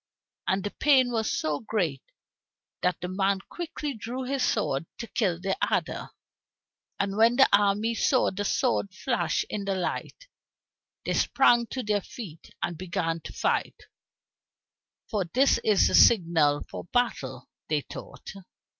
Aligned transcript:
And 0.47 0.63
the 0.63 0.71
pain 0.71 1.11
was 1.11 1.31
so 1.31 1.59
great, 1.59 2.01
that 2.81 2.99
the 3.01 3.07
man 3.07 3.37
quickly 3.49 3.93
drew 3.93 4.23
his 4.23 4.41
sword 4.43 4.87
to 4.97 5.05
kill 5.05 5.39
the 5.39 5.55
adder. 5.71 6.09
And 6.99 7.17
when 7.17 7.35
the 7.35 7.47
armies 7.53 8.07
saw 8.09 8.31
the 8.31 8.43
sword 8.43 8.95
flash 8.95 9.45
in 9.47 9.63
the 9.65 9.75
light, 9.75 10.27
they 11.05 11.13
sprang 11.13 11.67
to 11.67 11.83
their 11.83 12.01
feet 12.01 12.49
and 12.63 12.79
began 12.79 13.19
to 13.19 13.31
fight, 13.31 13.79
"for 15.07 15.25
this 15.25 15.59
is 15.59 15.87
the 15.87 15.93
signal 15.93 16.63
for 16.67 16.85
battle," 16.85 17.47
they 17.69 17.81
thought. 17.81 18.31